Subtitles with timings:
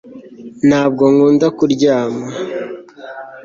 [0.67, 2.31] ntabwo nkunda kuryamaa